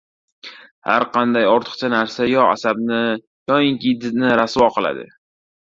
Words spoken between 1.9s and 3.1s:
narsa yo asabni,